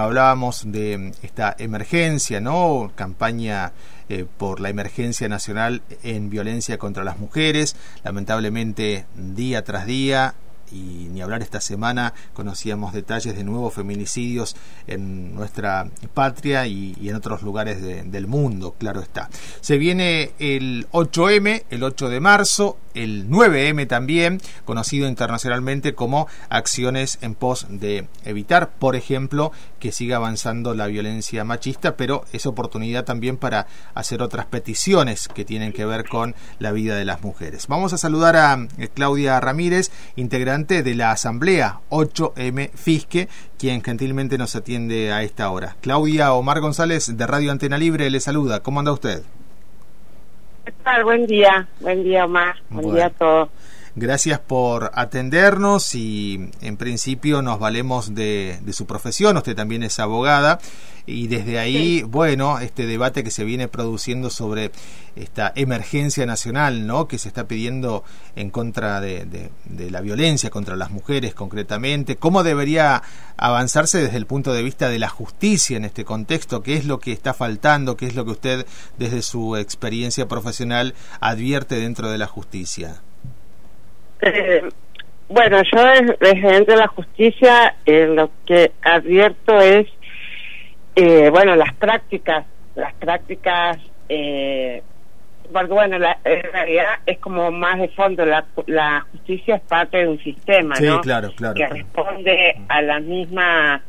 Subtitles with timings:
[0.00, 2.92] Hablábamos de esta emergencia, ¿no?
[2.94, 3.72] Campaña
[4.08, 7.74] eh, por la emergencia nacional en violencia contra las mujeres.
[8.04, 10.36] Lamentablemente, día tras día,
[10.70, 14.54] y ni hablar esta semana, conocíamos detalles de nuevos feminicidios
[14.86, 19.28] en nuestra patria y, en otros lugares del mundo, claro está.
[19.60, 27.18] Se viene el 8M, el 8 de marzo, el 9M también, conocido internacionalmente como acciones
[27.20, 33.04] en pos de evitar, por ejemplo, que siga avanzando la violencia machista, pero es oportunidad
[33.04, 37.66] también para hacer otras peticiones que tienen que ver con la vida de las mujeres.
[37.66, 44.38] Vamos a saludar a eh, Claudia Ramírez, integrante de la Asamblea 8M Fisque, quien gentilmente
[44.38, 45.76] nos atiende a esta hora.
[45.80, 48.60] Claudia Omar González de Radio Antena Libre le saluda.
[48.60, 49.22] ¿Cómo anda usted?
[50.68, 51.02] ¿Qué tal?
[51.02, 53.48] Buen día, buen día Omar, buen día a todos.
[54.00, 60.60] Gracias por atendernos y en principio nos valemos de, su profesión, usted también es abogada
[61.04, 64.70] y desde ahí, bueno, este debate que se viene produciendo sobre
[65.16, 67.08] esta emergencia nacional, ¿no?
[67.08, 68.04] Que se está pidiendo
[68.36, 73.02] en contra de, de, la violencia contra las mujeres concretamente, cómo debería
[73.36, 77.00] avanzarse desde el punto de vista de la justicia en este contexto, qué es lo
[77.00, 82.18] que está faltando, qué es lo que usted desde su experiencia profesional advierte dentro de
[82.18, 83.02] la justicia.
[84.22, 84.62] Eh,
[85.28, 85.82] bueno, yo
[86.20, 89.86] desde dentro de la justicia eh, lo que advierto es,
[90.96, 93.76] eh, bueno, las prácticas, las prácticas,
[94.08, 94.82] eh,
[95.52, 99.98] porque bueno, la, en realidad es como más de fondo, la, la justicia es parte
[99.98, 101.00] de un sistema, ¿no?
[101.02, 103.82] claro, claro, que responde a la misma,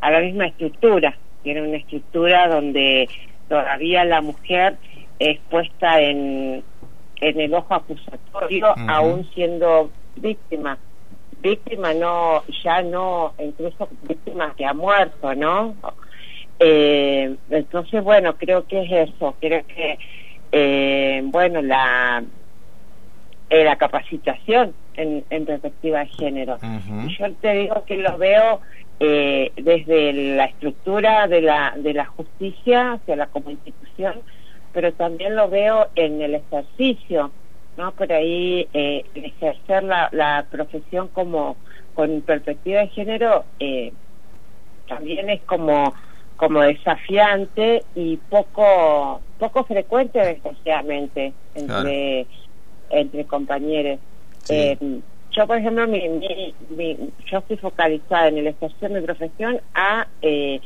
[0.00, 3.08] a la misma estructura, tiene una estructura donde
[3.48, 4.76] todavía la mujer
[5.18, 6.62] es puesta en
[7.22, 10.76] en el ojo acusatorio, aún siendo víctima.
[11.40, 15.74] Víctima no, ya no, incluso víctima que ha muerto, ¿no?
[16.58, 19.98] Eh, entonces, bueno, creo que es eso, creo que,
[20.50, 22.24] eh, bueno, la,
[23.50, 26.58] eh, la capacitación en, en, perspectiva de género.
[27.18, 28.60] Yo te digo que lo veo
[28.98, 34.14] eh, desde la estructura de la, de la justicia hacia la como institución,
[34.72, 37.30] pero también lo veo en el ejercicio,
[37.76, 37.92] ¿no?
[37.92, 41.56] Por ahí eh, ejercer la, la profesión como
[41.94, 43.92] con perspectiva de género eh,
[44.88, 45.94] también es como
[46.36, 52.26] como desafiante y poco poco frecuente desgraciadamente entre
[52.90, 54.00] entre compañeros.
[54.48, 54.76] Eh,
[55.30, 56.08] yo por ejemplo mi,
[56.70, 56.96] mi,
[57.30, 60.60] yo estoy focalizada en el ejercicio de mi profesión a eh,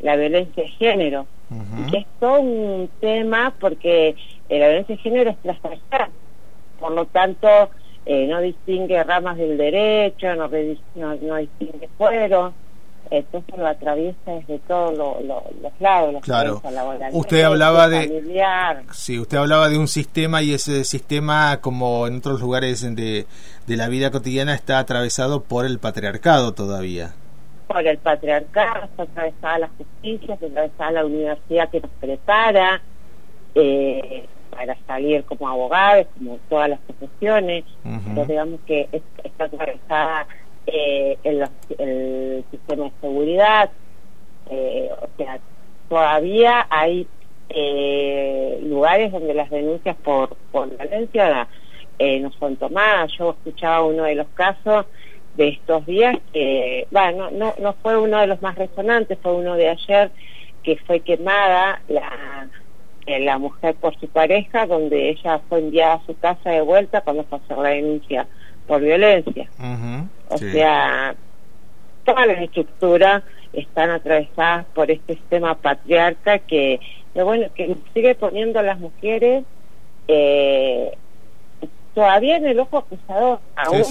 [0.00, 1.26] la violencia de género
[1.90, 4.14] que es todo un tema porque
[4.48, 6.10] la violencia de género es transversal,
[6.78, 7.48] por lo tanto
[8.04, 12.52] eh, no distingue ramas del derecho, no, no, distingue fuero,
[13.10, 16.16] entonces lo atraviesa desde todos los lados.
[16.22, 16.60] claro.
[17.12, 22.40] Usted hablaba de sí, usted hablaba de un sistema y ese sistema, como en otros
[22.40, 23.26] lugares de,
[23.66, 27.14] de la vida cotidiana, está atravesado por el patriarcado todavía
[27.68, 32.80] por el patriarcado, está atravesada la justicia, está atravesada la universidad que nos prepara
[33.54, 37.64] eh, para salir como abogados, como todas las profesiones.
[38.26, 38.88] digamos que
[39.22, 40.26] está atravesada
[40.66, 41.48] eh, el,
[41.78, 43.70] el, sistema de seguridad.
[44.50, 45.38] Eh, o sea,
[45.88, 47.06] todavía hay
[47.50, 51.48] eh, lugares donde las denuncias por, por violencia
[51.98, 53.12] eh, no son tomadas.
[53.18, 54.86] Yo escuchaba uno de los casos
[55.38, 59.54] de estos días, que, bueno, no, no fue uno de los más resonantes, fue uno
[59.54, 60.10] de ayer
[60.64, 62.48] que fue quemada la,
[63.06, 67.02] eh, la mujer por su pareja, donde ella fue enviada a su casa de vuelta
[67.02, 68.26] cuando hacer la denuncia
[68.66, 69.48] por violencia.
[70.28, 71.14] o sea,
[72.04, 73.22] todas las estructuras
[73.52, 76.80] están atravesadas por este sistema patriarca que,
[77.14, 79.44] bueno, que sigue poniendo a las mujeres
[80.08, 80.98] eh,
[81.94, 83.84] todavía en el ojo acusador, aún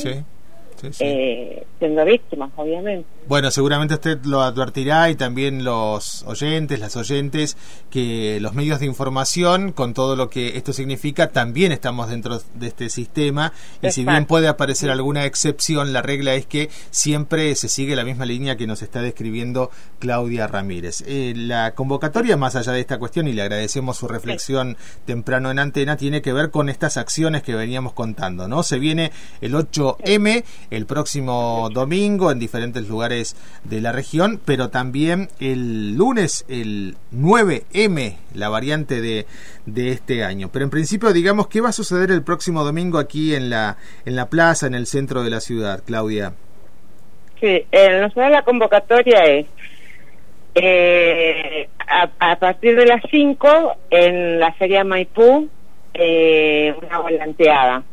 [0.99, 3.07] eh, siendo víctimas, obviamente.
[3.27, 7.57] Bueno, seguramente usted lo advertirá y también los oyentes, las oyentes,
[7.89, 12.67] que los medios de información, con todo lo que esto significa, también estamos dentro de
[12.67, 13.51] este sistema
[13.81, 18.05] y si bien puede aparecer alguna excepción, la regla es que siempre se sigue la
[18.05, 21.03] misma línea que nos está describiendo Claudia Ramírez.
[21.05, 25.59] Eh, la convocatoria, más allá de esta cuestión, y le agradecemos su reflexión temprano en
[25.59, 28.63] antena, tiene que ver con estas acciones que veníamos contando, ¿no?
[28.63, 35.29] Se viene el 8M el próximo domingo en diferentes lugares de la región, pero también
[35.39, 39.25] el lunes, el 9M, la variante de,
[39.65, 40.49] de este año.
[40.51, 44.15] Pero en principio, digamos, ¿qué va a suceder el próximo domingo aquí en la, en
[44.15, 46.33] la plaza, en el centro de la ciudad, Claudia?
[47.39, 49.45] Sí, en la la convocatoria es
[52.19, 55.49] a, partir de las 5 en la Feria Maipú,
[55.93, 57.83] eh, una volanteada.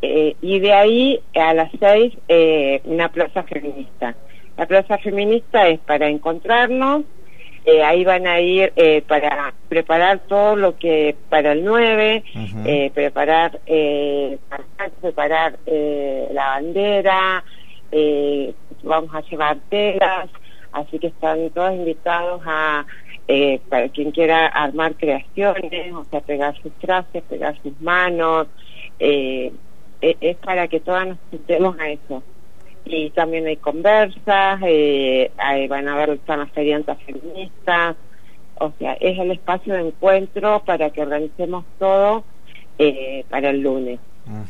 [0.00, 4.14] Eh, y de ahí a las 6 eh, una plaza feminista.
[4.56, 7.04] La plaza feminista es para encontrarnos,
[7.64, 12.24] eh, ahí van a ir eh, para preparar todo lo que para el 9,
[12.64, 14.38] eh, preparar, eh,
[15.00, 17.44] preparar eh, la bandera,
[17.92, 20.28] eh, vamos a llevar telas,
[20.72, 22.86] así que están todos invitados a,
[23.26, 28.46] eh, para quien quiera armar creaciones, o sea, pegar sus trajes, pegar sus manos,
[28.98, 29.52] eh,
[30.00, 32.22] e-, es para que todas nos sentemos a eso
[32.90, 35.30] y también hay conversas, eh,
[35.68, 37.96] van a ver están las feriantas feministas,
[38.58, 42.24] o sea, es el espacio de encuentro para que organicemos todo
[42.78, 44.00] eh, para el lunes.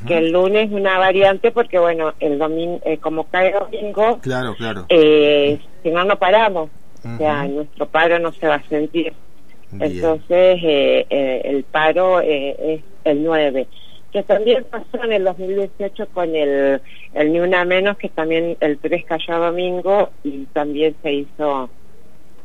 [0.08, 4.56] Que el lunes es una variante porque, bueno, el domingo, eh, como cae domingo, claro,
[4.56, 4.86] claro.
[4.88, 6.68] Eh, si no, no paramos.
[7.04, 9.12] O sea, nuestro paro no se va a sentir.
[9.78, 13.68] Entonces, eh, eh, el paro es el 9
[14.12, 16.80] que también pasó en el 2018 con el,
[17.14, 21.68] el Ni Una Menos, que también el 3 cayó domingo y también se hizo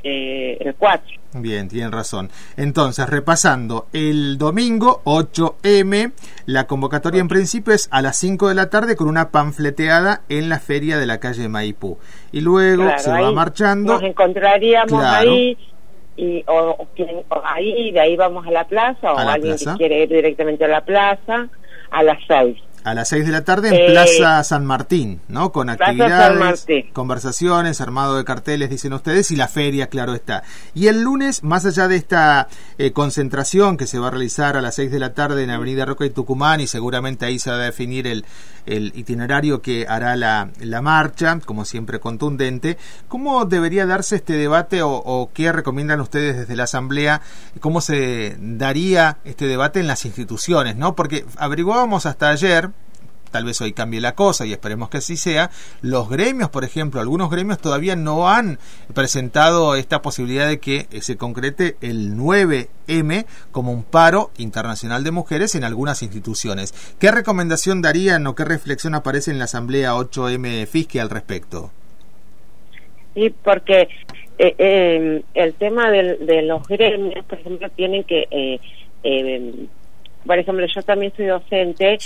[0.04, 1.24] eh, el 4.
[1.36, 2.30] Bien, tienen razón.
[2.58, 6.12] Entonces, repasando, el domingo 8M,
[6.46, 10.50] la convocatoria en principio es a las 5 de la tarde con una panfleteada en
[10.50, 11.98] la feria de la calle Maipú.
[12.32, 13.94] Y luego se va marchando.
[13.94, 15.58] Nos encontraríamos ahí
[16.16, 16.88] y o,
[17.44, 20.82] ahí de ahí vamos a la plaza o alguien que quiere ir directamente a la
[20.82, 21.48] plaza
[21.92, 25.52] a las seis a las 6 de la tarde en eh, Plaza San Martín, ¿no?
[25.52, 30.44] Con actividades, conversaciones, armado de carteles, dicen ustedes, y la feria, claro está.
[30.74, 32.48] Y el lunes, más allá de esta
[32.78, 35.86] eh, concentración que se va a realizar a las 6 de la tarde en Avenida
[35.86, 38.26] Roca y Tucumán, y seguramente ahí se va a definir el,
[38.66, 42.78] el itinerario que hará la, la marcha, como siempre contundente,
[43.08, 47.22] ¿cómo debería darse este debate o, o qué recomiendan ustedes desde la Asamblea?
[47.60, 50.96] ¿Cómo se daría este debate en las instituciones, no?
[50.96, 52.70] Porque averiguábamos hasta ayer,
[53.34, 55.50] tal vez hoy cambie la cosa y esperemos que así sea,
[55.82, 58.60] los gremios, por ejemplo, algunos gremios todavía no han
[58.94, 65.56] presentado esta posibilidad de que se concrete el 9M como un paro internacional de mujeres
[65.56, 66.74] en algunas instituciones.
[67.00, 71.72] ¿Qué recomendación darían o qué reflexión aparece en la Asamblea 8M Fisque al respecto?
[73.16, 73.88] Sí, porque
[74.38, 78.60] eh, eh, el tema de, los gremios, por ejemplo, tienen que eh,
[79.04, 79.68] eh
[80.26, 81.98] por ejemplo, yo también soy docente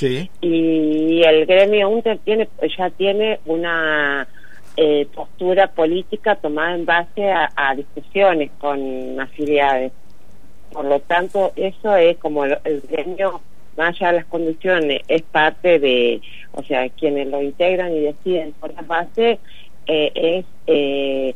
[0.41, 4.27] y el gremio UNTER tiene, ya tiene una
[4.75, 9.91] eh, postura política tomada en base a, discusiones con afiliados.
[10.71, 13.41] Por lo tanto, eso es como el, gremio,
[13.77, 16.21] más allá de las condiciones, es parte de,
[16.53, 19.39] o sea, quienes lo integran y deciden por la base,
[19.87, 20.45] eh, es...
[20.67, 21.35] Eh,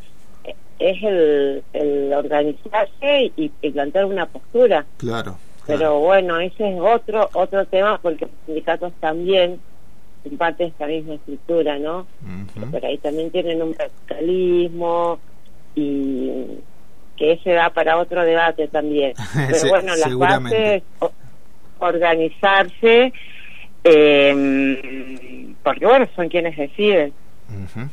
[0.79, 4.83] es el, el organizarse y, y plantear una postura.
[4.97, 5.37] Claro.
[5.77, 9.59] Pero bueno, ese es otro otro tema porque los sindicatos también
[10.23, 12.07] son parte de esta misma estructura, ¿no?
[12.71, 15.19] Pero ahí también tienen un radicalismo
[15.75, 16.59] y
[17.17, 19.13] que ese da para otro debate también.
[19.33, 20.83] Pero bueno, las bases,
[21.79, 23.13] organizarse,
[23.83, 27.13] eh, porque bueno, son quienes deciden.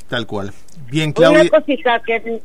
[0.09, 0.53] tal cual.
[0.91, 1.43] Bien, Claudia.
[1.43, 2.41] Una cosita que,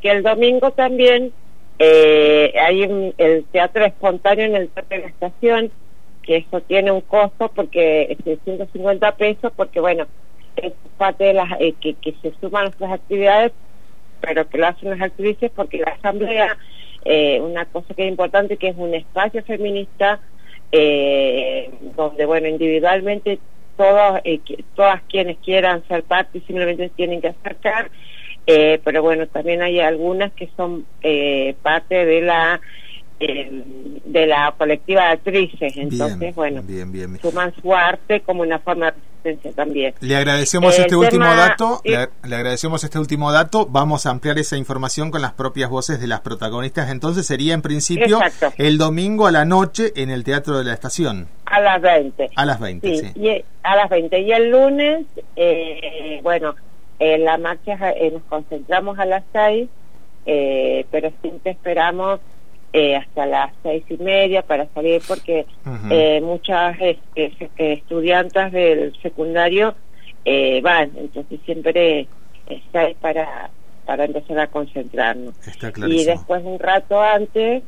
[0.00, 1.32] que el domingo también
[1.78, 5.70] eh, hay el teatro espontáneo en el Teatro de la Estación,
[6.22, 10.06] que eso tiene un costo porque es de 150 pesos, porque bueno,
[10.56, 13.52] es parte de las eh, que, se suman nuestras actividades,
[14.20, 16.56] pero que lo hacen las actrices porque la Asamblea,
[17.04, 20.20] eh, una cosa que es importante, que es un espacio feminista
[20.72, 23.38] eh, donde, bueno, individualmente
[23.76, 24.40] todos, eh,
[24.74, 27.90] todas quienes quieran ser parte simplemente tienen que acercar
[28.46, 32.60] eh, pero bueno, también hay algunas que son eh, parte de la
[33.18, 33.50] eh,
[34.04, 36.62] de la colectiva de actrices, entonces bueno,
[37.22, 38.92] suman su arte como una forma de
[39.24, 39.94] resistencia también.
[40.00, 45.10] Le agradecemos este último dato, le, agradecemos este último dato, vamos a ampliar esa información
[45.10, 48.20] con las propias voces de las protagonistas, entonces sería en principio
[48.58, 51.26] el domingo a la noche en el Teatro de la Estación.
[51.46, 52.30] A las 20.
[52.36, 53.12] A las 20, sí.
[53.16, 54.20] Y, a las 20.
[54.20, 56.54] Y el lunes, eh, bueno,
[56.98, 59.68] en la marcha eh, nos concentramos a las seis,
[60.24, 62.20] eh, pero siempre esperamos
[62.72, 65.46] eh, hasta las seis y media para salir porque
[66.22, 66.76] muchas
[67.56, 69.74] estudiantes del secundario
[70.62, 72.08] van, entonces siempre
[72.48, 73.50] está para
[73.84, 75.34] para empezar a concentrarnos.
[75.86, 77.62] y después un rato antes,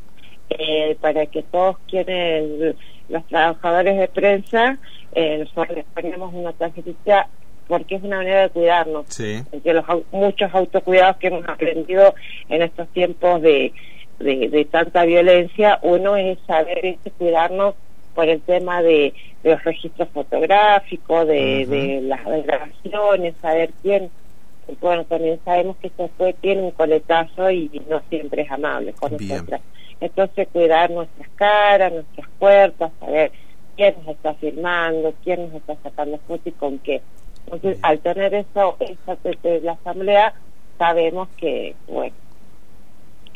[1.00, 2.74] para que todos quienes,
[3.08, 4.78] los trabajadores de prensa,
[5.14, 7.28] nosotros les ponemos una tarjetita
[7.68, 9.06] porque es una manera de cuidarnos.
[9.08, 9.42] Sí.
[9.52, 12.14] Entre los muchos autocuidados que hemos aprendido
[12.48, 13.72] en estos tiempos de,
[14.18, 17.74] de, tanta violencia, uno es saber este, cuidarnos
[18.14, 24.10] por el tema de, los registros fotográficos, de, las grabaciones, saber quién.
[24.80, 29.12] Bueno, también sabemos que esto fue, tiene un coletazo y no siempre es amable con
[29.12, 29.60] nosotras.
[30.00, 33.32] Entonces, cuidar nuestras caras, nuestras puertas, saber
[33.76, 37.00] quién nos está filmando, quién nos está sacando fotos y con qué.
[37.50, 39.18] Entonces, al tener eso, esa,
[39.62, 40.34] la asamblea,
[40.76, 42.14] sabemos que, bueno,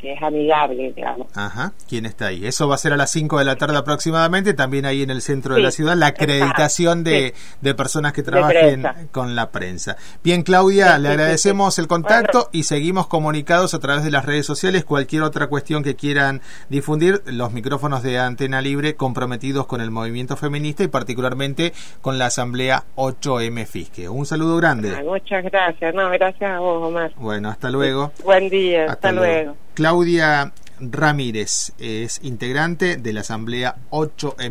[0.03, 1.29] que es amigable, digamos.
[1.35, 2.45] Ajá, ¿quién está ahí?
[2.45, 5.23] Eso va a ser a las 5 de la tarde aproximadamente, también ahí en el
[5.23, 9.97] centro de la ciudad, la acreditación de, de, personas que trabajen con la prensa.
[10.25, 14.85] Bien, Claudia, le agradecemos el contacto y seguimos comunicados a través de las redes sociales.
[14.85, 20.37] Cualquier otra cuestión que quieran difundir, los micrófonos de Antena Libre comprometidos con el movimiento
[20.37, 24.09] feminista y particularmente con la Asamblea 8M Fisque.
[24.09, 25.01] Un saludo grande.
[25.05, 27.13] muchas gracias, no, gracias a vos, Omar.
[27.17, 28.11] Bueno, hasta luego.
[28.25, 29.57] Buen día, hasta, luego.
[29.75, 34.51] Claudia Ramírez es integrante de la Asamblea 8M.